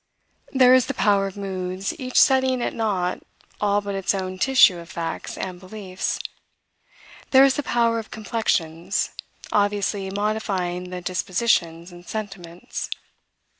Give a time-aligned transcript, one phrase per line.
[0.51, 3.21] There is the power of moods, each setting at nought
[3.59, 6.17] all but its own tissue of facts and beliefs.
[7.29, 9.11] There is the power of complexions,
[9.51, 12.89] obviously modifying the dispositions and sentiments.